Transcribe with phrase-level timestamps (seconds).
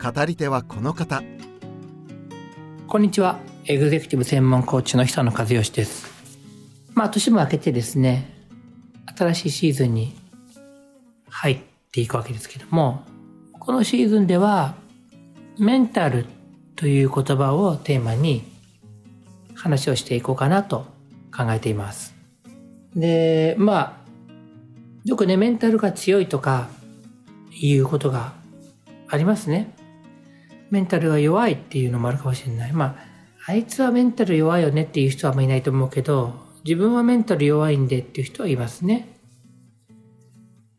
[0.00, 1.24] 語り手はこの方。
[2.86, 3.40] こんにちは。
[3.64, 6.06] エグゼクティブ専門コーチの久野和義です。
[6.94, 8.30] まあ年も明けてですね
[9.16, 10.16] 新しいシーズンに
[11.28, 11.58] 入っ
[11.90, 13.02] ていくわけですけども
[13.58, 14.76] このシーズンでは
[15.58, 16.26] メンタル
[16.76, 18.44] という言葉をテーマに
[19.56, 20.86] 話をしていこうかなと
[21.36, 22.14] 考えています。
[22.94, 23.96] でまあ
[25.04, 26.68] よくねメンタルが強いとか
[27.50, 28.34] いうことが
[29.08, 29.74] ありますね。
[30.70, 32.72] メンタルが弱いっていうのもあるかもしれない。
[32.72, 33.08] まあ
[33.46, 39.08] あいつはメンタル弱いよねっていう人はあんまりいないと思うけど自分はメンタル弱いんでっていう人はいますね。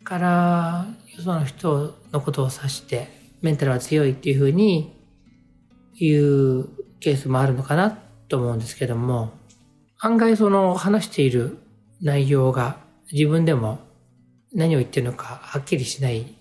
[0.04, 3.08] からよその人のことを指して
[3.42, 4.96] メンタルは強いっていうふうに
[6.00, 7.92] 言うケースもあるのかな
[8.28, 9.32] と思うんですけども
[10.00, 11.58] 案外その話している
[12.02, 12.78] 内容が
[13.12, 13.80] 自分でも
[14.54, 16.39] 何を言ってるのかはっきりしない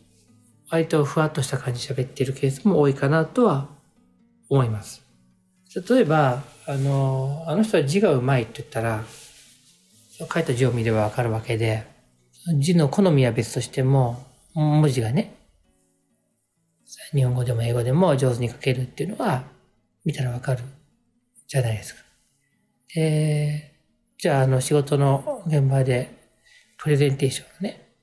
[0.71, 3.69] 割とふわっとした感じで喋ってるケースも多いかなとは
[4.49, 5.03] 思います。
[5.89, 9.05] 例えば、あの、あの人は字がうまいって言ったら、
[10.19, 11.85] 書いた字を見ればわかるわけで、
[12.59, 14.25] 字の好みは別としても、
[14.55, 15.35] 文字がね、
[17.13, 19.45] 日本語でも英語でも上手に書けるっていうのは、
[20.05, 20.65] 見たらわかる
[21.47, 22.01] じゃないですか。
[22.97, 26.17] えー、じゃあ、あの、仕事の現場で、
[26.79, 27.95] プレゼンテーションね、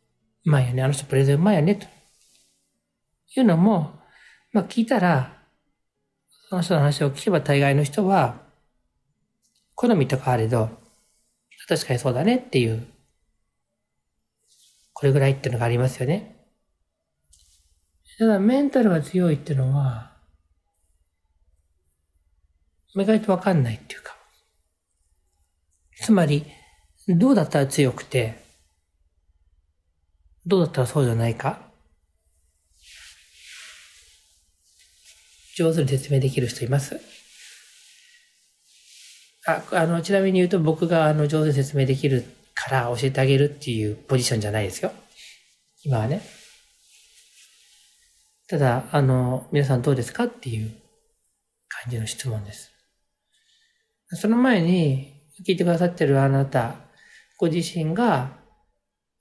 [0.45, 1.87] うまいよね、あの人プレゼンうまいよね、と
[3.39, 3.99] いうのも、
[4.51, 5.43] まあ聞いたら、
[6.49, 8.41] その人の話を聞けば大概の人は、
[9.75, 10.69] 好みとかあれど、
[11.67, 12.87] 確かにそうだねっていう、
[14.93, 16.35] これぐらいっていうのがありますよね。
[18.17, 20.15] ただメンタルが強いっていうのは、
[22.95, 24.15] 意外とわかんないっていうか。
[25.99, 26.45] つまり、
[27.09, 28.41] どうだったら強くて、
[30.45, 31.64] どうだったらそうじゃないか
[35.55, 36.99] 上手に説明できる人います？
[39.47, 44.91] あ、あの、ちなみに言うと僕があの上手に説明できるから教えてあげるっていうポジションじゃないですよ。
[45.83, 46.21] 今はね。
[48.47, 50.71] ただ、あの、皆さんどうですかっていう
[51.67, 52.71] 感じの質問です。
[54.13, 55.13] その前に
[55.47, 56.75] 聞いてくださってるあなた、
[57.37, 58.31] ご自身が、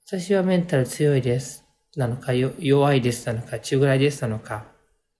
[0.05, 1.63] 私はメンタル強いです。
[1.95, 4.65] なのか、弱いですなのか、中ぐらいですなのか、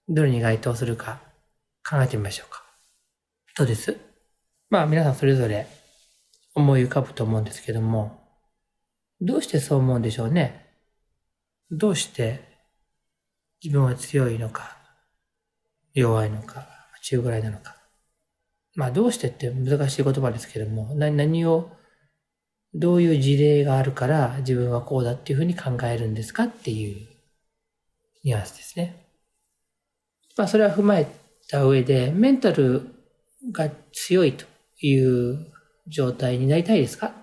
[0.07, 1.19] どれに該当するか
[1.89, 2.63] 考えてみましょうか。
[3.57, 3.97] どうです？
[4.69, 5.67] まあ皆さんそれぞれ
[6.53, 8.21] 思い浮かぶと思うんですけども、
[9.21, 10.65] どうしてそう思うんでしょうね？
[11.71, 12.41] どうして
[13.63, 14.77] 自分は強いのか、
[15.93, 16.67] 弱いのか、
[17.01, 17.75] 中ぐらいなのか。
[18.75, 21.71] まあどうしてって難しい言葉ですけども、何を、
[22.73, 27.07] どういう事例があるから自分はこうだっていうふうに考えるんですかっていう
[28.25, 29.04] ニュアンスですね。
[30.37, 31.07] まあ、それは踏まえ
[31.49, 32.93] た上で、メンタル
[33.51, 34.45] が強いと
[34.81, 35.53] いう
[35.87, 37.13] 状態になりたいですか？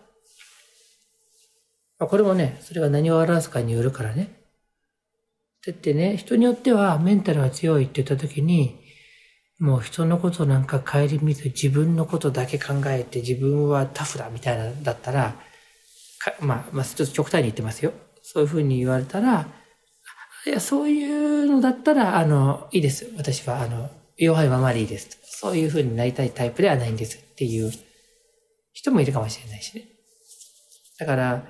[1.98, 4.40] まあ、これもね、それが何を表すかによるからね。
[5.64, 8.80] だってね、人によってはメンタルが強いって言った時に、
[9.60, 15.36] もう人のことなんか顧みず自分のことだけ考えて自分はタフだみたいなだったら、
[16.40, 17.92] まあ、まあ、ちょっと極端に言ってますよ。
[18.22, 19.46] そういうふうに言われたら、
[20.44, 23.12] いや、そういうのだったら、あの、いいです。
[23.16, 25.18] 私は、あの、弱いままでいいです。
[25.22, 27.72] そういう風になりたいタイプではないんですっていう
[28.72, 29.84] 人もいるかもしれないしね。
[30.98, 31.44] だから、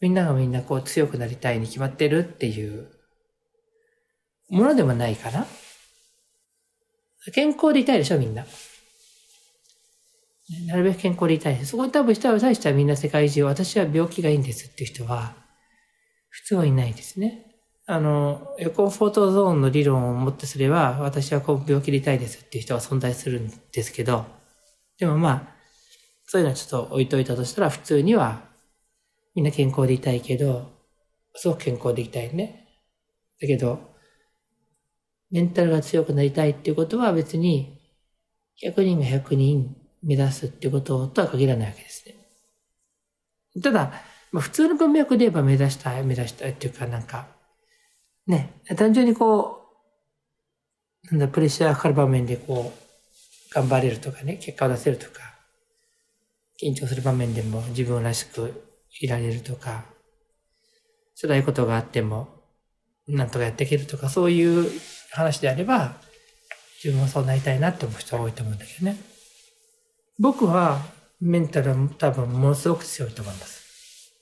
[0.00, 2.88] みんながみんなこう強くなりたいに決まってるっていう
[4.48, 5.46] ものでもないかな。
[7.34, 8.46] 健康でいたいでしょ、みんな。
[10.66, 11.66] なるべく健康でいたい。
[11.66, 15.34] そこに多分人は対してはみんな世界中、私は病気がいいんですっていう人は、
[16.30, 17.47] 普通はいないですね。
[17.90, 24.26] あの、エコンフォートゾーンの理論をもってすれば、私はこう病気でいたいですっていう人は存在するんですけど、
[24.98, 25.54] でもまあ、
[26.26, 28.42] そういうのはちょっと置いといたとしたら、普通には、
[29.34, 30.70] みんな健康でいたいけど、
[31.34, 32.68] すごく健康でいたいね。
[33.40, 33.80] だけど、
[35.30, 37.80] メンタルが強くなりたいっていうことは別に、
[38.62, 42.16] 100人が100人目指すっていうこととは限らないわけですね。
[43.62, 43.92] ただ、
[44.30, 47.37] まあ、普通の文脈で言えば目指したい、目指したいっていうかなんか、
[48.28, 49.58] ね、単純にこう
[51.10, 55.20] なんだ、プレッシャーかかる場面でこう、頑張れるとかね、結果を出せるとか、
[56.62, 58.52] 緊張する場面でも自分らしく
[59.00, 59.84] いられるとか、
[61.20, 62.28] 辛いことがあっても、
[63.06, 64.70] なんとかやっていけるとか、そういう
[65.12, 65.96] 話であれば、
[66.84, 68.96] 自分はそうなりたいなって思う人は多いと思うんだけどね。
[70.18, 70.82] 僕は
[71.20, 74.12] メンタルは多分ものすごく強いと思います。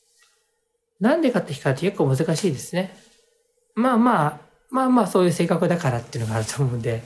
[1.00, 2.96] なんでかって聞かれて結構難しいですね。
[3.76, 4.40] まあまあ、
[4.70, 7.02] まあまあそういう性格だからっていうのがあると思うんで。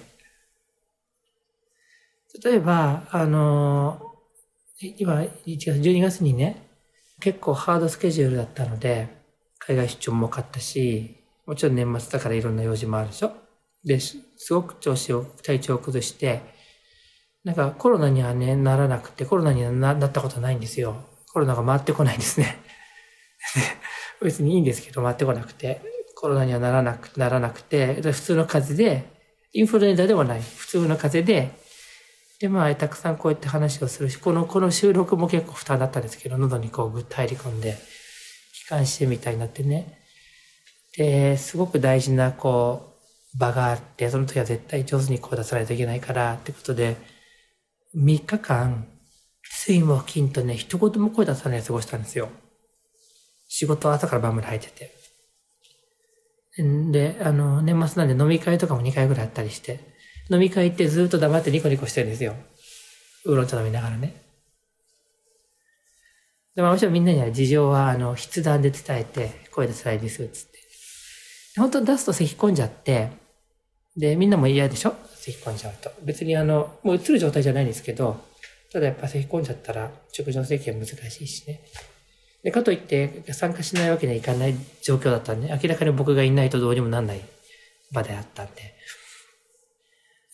[2.45, 4.01] 例えば、あの、
[4.81, 5.15] 今、
[5.47, 6.63] 1月、12月にね、
[7.19, 9.09] 結構ハードスケジュールだったので、
[9.59, 13.33] 海外出張も多かったし、もちろん年末だからいろんな用事もあるでしょ
[13.85, 14.17] で、す
[14.51, 16.41] ごく調子を、体調を崩して、
[17.43, 21.05] なんかコロナにはね、ならなくて、コロナにはなったことないんですよ。
[21.33, 22.59] コロナが回ってこないんですね。
[24.23, 25.90] 別にいいんですけど、回ってこなくて。
[26.21, 29.11] コロナにはならなく、ならなくて、普通の風邪で、
[29.55, 31.59] インフルエンザでもない、普通の風邪で、
[32.39, 37.79] で、まあ、たくさんこうやって話をするし、この、この収録も結構負担だったんですけど、喉にこうぐっと入り込んで、
[38.53, 39.99] 気管支みたいになってね。
[40.95, 42.99] で、すごく大事な、こ
[43.35, 46.97] う、場があって、その時は絶対上手にこう出さないといけないから、ってことで、
[47.97, 48.87] 3日間、
[49.43, 52.29] 水木金とね、一言も声出さないで過ごしたんですよ。
[53.49, 55.00] 仕事は朝から晩まで入ってて。
[56.57, 59.81] で、あの、年末なんで飲み会とかも2回ぐらいあったりして、
[60.31, 62.35] 飲み会ってずっと黙ってニコニコしてるんですよ。
[63.25, 64.23] ウーロン茶飲みながらね。
[66.57, 70.59] でももちろんみんなには事情は、あの、筆談で伝えて、声出さないです、つって。
[71.57, 73.09] 本当出すと咳込んじゃって、
[73.97, 74.95] で、みんなも嫌でしょ？
[75.17, 75.91] 咳込んじゃうと。
[76.03, 78.21] 別にあの、もう映る状態じゃないんですけど、
[78.73, 81.61] ただやっぱ咳込んじゃったら、食事の席は難しいしね。
[82.43, 87.21] で、かといって参加しないわけにはいかない状況だったんで、明らかに僕がいないとどうにもなんない
[87.93, 88.75] 場であったんで。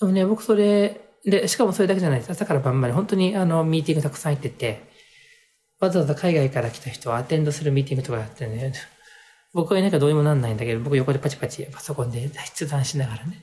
[0.00, 2.30] でもね、僕それ、で、しかもそれだけじゃないです。
[2.30, 4.80] 朝から晩まで本当にあの、ミーティングたくさん入ってて、
[5.80, 8.72] わざわざ海外から来た人はアテンドするミーティングとかやってね、
[9.52, 13.42] 僕はいないからどうにもなんないんだけど、僕横でパチパチパソコンで筆談しながらね。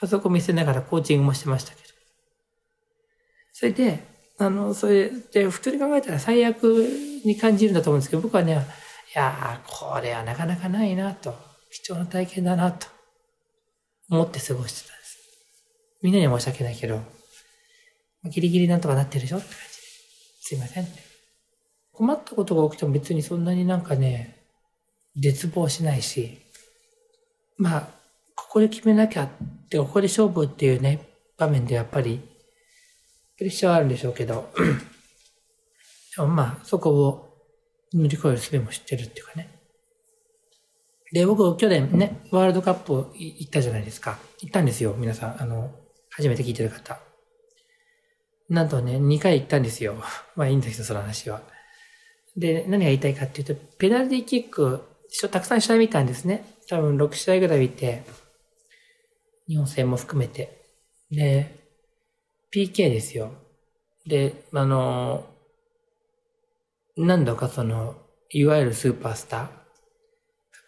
[0.00, 1.88] パソコン見せながらコーチングもしてましたけど。
[3.52, 3.98] それで、
[4.40, 6.62] あの、それで普通に考えたら最悪
[7.26, 8.56] に感じるんだと思うんですけど、僕はね、い
[9.18, 11.34] やこれはなかなかないなと、
[11.70, 12.86] 貴重な体験だなと
[14.08, 15.18] 思って過ごしてたんです。
[16.02, 17.02] みんなには申し訳ないけど、
[18.24, 19.66] ギリギリなんとかなってるでしょって感じで。
[20.40, 20.88] すいません、
[21.92, 24.38] 困ったことが起きても別にそんなになんかね、
[25.16, 26.38] 絶望しないし、
[27.58, 27.88] まあ、
[28.34, 29.28] ここで決めなきゃっ
[29.68, 31.06] て、ここで勝負っていうね、
[31.36, 32.29] 場面でやっぱり
[33.40, 34.50] プレッシャーはあるんでしょうけど、
[36.14, 37.38] でもまあ、そこを
[37.94, 39.62] 乗り越える術も知ってるっていうかね。
[41.10, 44.18] で、僕、去年ね、ワールドカップ行ったじゃないですか。
[44.42, 45.40] 行ったんですよ、皆さん。
[45.40, 45.70] あの、
[46.10, 47.00] 初めて聞いてる方。
[48.50, 49.94] なんとね、2回行ったんですよ。
[50.36, 51.40] まあいいんですよ、その話は。
[52.36, 54.82] で、何が言いたいかっていうと、ペナルティキック、
[55.30, 56.44] たくさん試合見たんですね。
[56.68, 58.02] 多分6試合ぐらい見て、
[59.48, 60.60] 日本戦も含めて。
[61.10, 61.59] で、
[62.52, 63.32] PK ですよ。
[64.06, 65.24] で、あの、
[66.96, 67.96] 何度かその、
[68.30, 69.60] いわゆるスーパースター、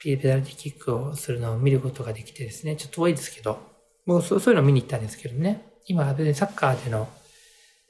[0.03, 3.59] ペナルティキックをするのを見ることができてですね、ちょっと遠いですけど、
[4.05, 7.09] もうそういうの見に行ったんですけどね、今は別にサッカーでの、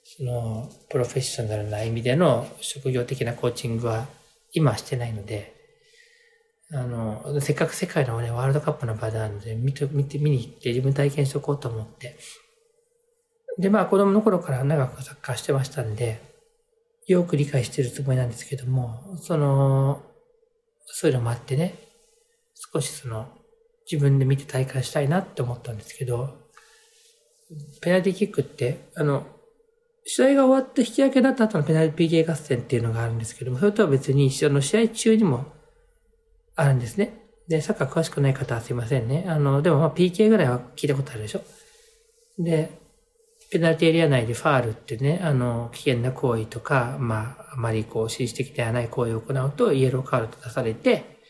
[0.04, 4.06] その、プロフェッショナルな意味での職業的なコーチングは
[4.52, 5.54] 今してないので、
[6.74, 12.18] あの、せっかく世界のね、ワールドカップの場なので、見て、見て、見に行って自分体験しとこうと思って、
[13.58, 16.20] で、まあ子供の頃から長くサッカーしてましたんで、
[17.06, 20.02] よく理解してるつもりなんですけども、その、
[20.86, 21.74] そういうのもあってね、
[22.54, 23.26] 少しその、
[23.90, 26.42] 自分で見て大会したいなって思ったんですけど、
[27.80, 29.26] ペナルティキックって、あの、
[30.04, 35.44] 試合が終わって引き分けだった後のペナルティ PK 合戦っていうのがあるんですけども、それとは別に、その試合中にも
[36.56, 37.22] あるんですね。
[37.48, 39.26] で、サッカー詳しくない方はすいませんね。
[39.28, 41.42] あの、でもまあ PK ぐらいは聞いたことあるでしょ。
[42.38, 42.81] で、
[43.52, 51.20] ペナルティエリア内でファールってね、あの、危険な行為とか、まあ、あまりこう、紳士的ではない行為を行うと、イエローカードと出されて、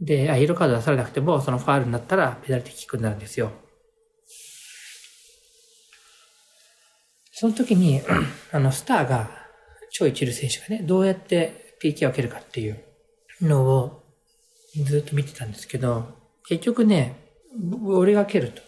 [0.00, 3.50] で、あ、イエローカード出されなくても、そのファールになったら、ペナルティキックになるんですよ。
[7.32, 8.00] その時に、
[8.52, 9.28] あの、スターが、
[9.90, 12.78] 超一流選手がね、どうやって PK を受けるかっていう
[13.40, 14.04] のを
[14.84, 16.06] ずっと見てたんですけど、
[16.48, 17.16] 結局ね、
[17.84, 18.62] 俺が蹴ると。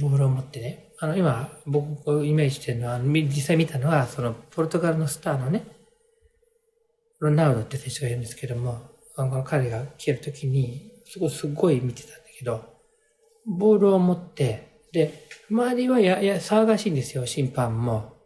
[0.00, 0.92] ボールを持ってね。
[0.98, 5.66] あの、今、僕がイメージしてるのは、実際見たのは、その、ポルトガルのスターのね、
[7.18, 12.64] ロナウドって選手がいるんですけども、あの彼が消えるときに、すごい、すごい見てたんだけど、
[13.46, 18.16] ボールを持って、で、周りはや、や、騒がしいんですよ、審判も。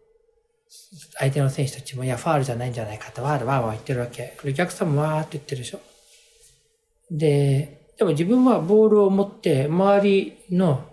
[1.18, 4.36] 相手の選手たちも、いや、ファールじゃないんじゃないかと、わーわーわー言ってるわけ。
[4.44, 5.80] お客さんもわーって言ってるでしょ。
[7.10, 10.89] で、でも自分はボールを持って、周りの、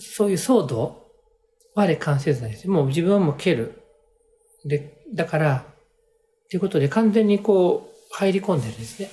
[0.00, 1.08] そういう騒動？
[1.74, 2.68] まで関せずなんです。
[2.68, 3.82] もう自分はもう蹴る。
[4.64, 5.64] で、だから、
[6.50, 9.10] ということで完全にこう、入り込んでるんですね。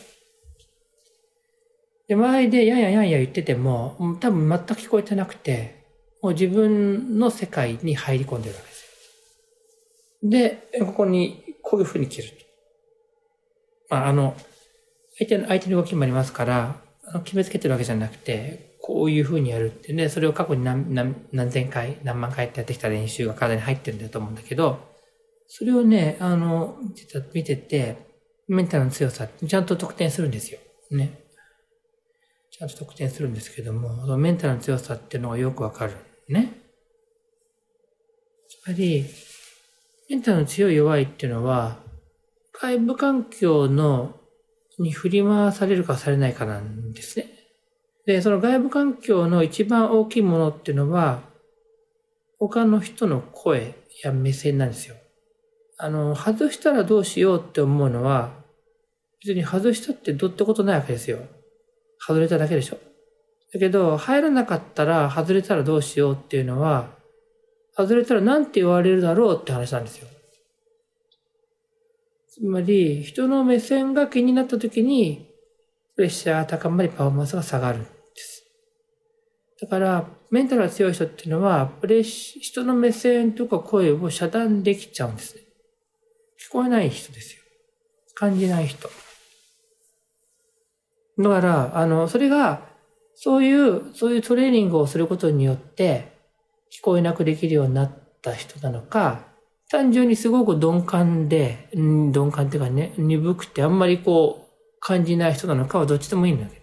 [2.08, 5.86] で、周りでやんややんや言ってても、も多分全く聞こえてなくて、
[6.22, 8.86] もう自分の世界に入り込んでるわけです
[10.24, 10.29] よ。
[10.29, 12.36] で、ここにこういうふうに切ると。
[13.89, 14.36] まあ、あの、
[15.17, 16.82] 相手の、相手の動きもありますから、
[17.22, 24.79] 決めつけてるわけじゃなくて、こういうふうにやるってね、それを過去に何何何千回、何万回ってやってきた練習が体に入ってるんだと思うんだけど、
[25.48, 27.98] それをね、あの、見てた見てて、
[28.48, 30.60] メンタルの強さ、ちゃんと得点するんですよ。
[30.91, 31.25] ね。
[32.51, 35.93] ちゃんと得点するんですけども、そのメンタルの強さっていうのがよくわかる。
[36.29, 36.53] ね。
[38.48, 39.05] つまり、
[40.10, 41.79] メンタルの強い弱いっていうのは、
[42.53, 44.19] 外部環境の、
[44.79, 47.29] に振り回されるかされないかなんですね。
[48.05, 51.22] で、その外部環境の一番大きいものっていうのは、
[52.39, 54.96] 他の人の声や目線なんですよ。
[55.77, 58.32] あの、外したらどうしようって思うのは、
[59.25, 61.20] 別に外したってどうってことないわけですよ。
[62.00, 62.77] 外れただけでしょ。
[63.53, 66.89] だけど、入らなかったら、外れたらどうしようっていうのは、
[67.75, 70.08] 外れたら何て言われるだろうって話なんですよ。
[72.35, 75.33] つまり、人の目線が気になった時に、
[75.95, 77.87] プレッシャーが高まりパフォーマンスが下がるんで
[78.17, 78.43] す。
[79.61, 85.43] だから、メンタルが強い人っていうのは、プレッシ人の目線とか声を遮断できちゃうんですね。
[86.45, 87.41] 聞こえない人ですよ。
[88.15, 88.89] 感じない人。
[91.17, 92.67] だから、あの、それが、
[93.13, 96.11] そういう、そういうトレーニングをすることによって、
[96.69, 99.34] 聞こえなくできるようになった人なのか、
[99.69, 106.62] 単純にすごく鈍感で、鈍感っていうかね、鈍くてあんまりこう、感じない人なのかはどっちでもいいんだけど。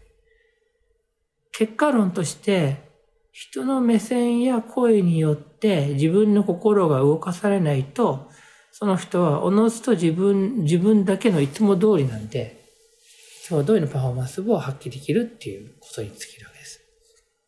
[1.51, 2.93] 結果論として、
[3.33, 8.31] 人の目線や声によって自分の心が動かされないと、
[8.71, 12.65] その人はおのずと自分、自分だけのいつも通りなんで、
[13.43, 16.81] いつも通りのパフォーマンスを発揮できるっていうことに尽きるわけです。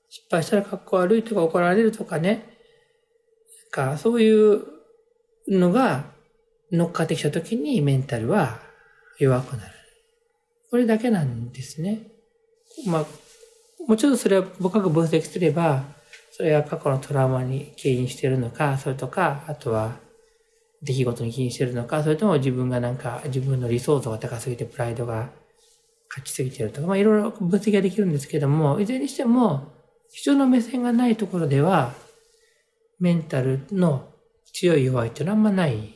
[0.09, 2.45] 失敗したら格好悪いとか怒られるとかね、
[3.77, 4.74] なんかそういう
[5.49, 6.05] のが
[6.73, 8.61] 乗っかってきた時にメンタルは
[9.19, 9.73] 弱くなる。
[10.71, 12.03] これだけなんですね。
[12.87, 13.07] まあ、
[13.87, 15.85] もちろんそれは僕が分析すれば、
[16.33, 19.99] それは過去のトラウマに起因しているのか、それとか、あとは
[20.83, 25.31] 出来事に起因しているのか、それとも自分がなんか自分の理想像が高すぎてプライドが
[26.09, 29.73] 勝ちすぎているとか、まあいろいろ分析ができるんですけども、いずれにしても
[30.11, 31.95] 人の目線がないところでは、
[32.99, 34.09] メンタルの
[34.53, 35.95] 強い弱いっていうのはあんまない。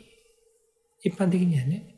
[1.03, 1.97] 一般的にはね。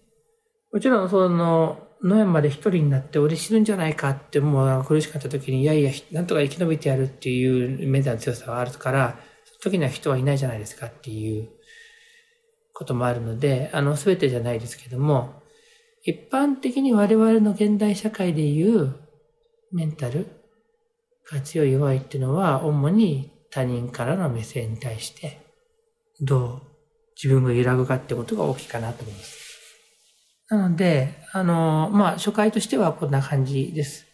[0.72, 11.50] もちろんその、野山で一人になって俺死ぬんじゃないかってもう苦しかった時に、いやいや、なんとか生き延びてやるっていうメンタルの強さはあるから、その時には人はいないじゃないですかっていう
[12.72, 15.42] こともあるので、あの、すべてじゃないですけども、
[16.02, 18.96] 一般的に我々の現代社会でいう
[19.70, 20.26] メンタル
[21.30, 25.49] が強い弱いっていうのは、主に他人からの目線に対して、
[26.20, 26.70] どう
[27.22, 29.40] 自分が揺らぐかってことが大きいかなと思います。
[30.48, 34.06] なので、あの、まあ、初回としてはこんな感じです。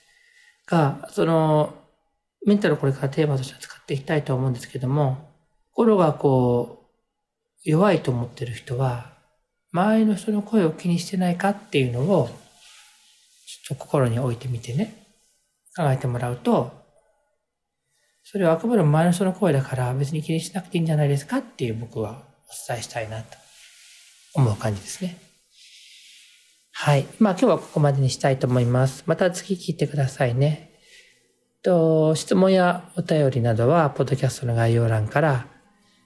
[0.66, 1.74] が、その、
[2.44, 5.30] メンタルをこれからテーマとして使っていきたいと思うんですけども、
[5.72, 6.86] 心がこう、
[7.64, 9.12] 弱いと思ってる人は、
[9.72, 12.28] 周りの人の声を気にしてないかっていうのを、
[13.46, 15.06] ちょっと心に置いてみてね、
[15.76, 16.85] 考えてもらうと、
[18.28, 23.38] それはあくまでも周りの人の声だから別に気にしなくていいんじゃないですかっていう僕はお伝えしたいなと
[24.34, 25.16] 思う感じですね。
[26.72, 27.06] はい。
[27.20, 29.04] まあ今日はここまでにしたいと思います。
[29.06, 30.72] また次聞いてくださいね。
[31.62, 35.46] と質問やお便りなどは、ポッドキャストの概要欄から、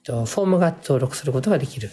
[0.03, 1.89] とフォームが登録することができる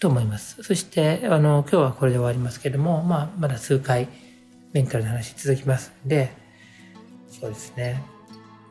[0.00, 0.62] と思います。
[0.62, 4.08] そして、あの、今日はこれで終わりますけども、まあ、まだ数回
[4.72, 6.32] メンタルの話続きますんで、
[7.28, 8.17] そうですね。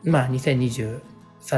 [0.04, 1.00] まあ、2023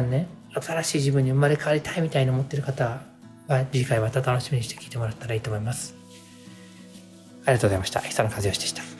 [0.09, 3.01] 年、新しい自分に生まれ変わりたいみたいに思ってる方
[3.49, 5.95] は、次回また楽しみにして聞いてもらったらいいと思います。
[7.45, 8.01] ありがとうございました。
[8.01, 9.00] 久野和義でした。